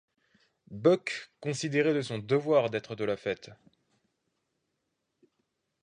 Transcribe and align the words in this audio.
Buck 0.71 1.29
considérait 1.41 1.93
de 1.93 2.01
son 2.01 2.17
devoir 2.17 2.71
d’être 2.71 2.95
de 2.95 3.03
la 3.05 3.17
fête. 3.17 3.51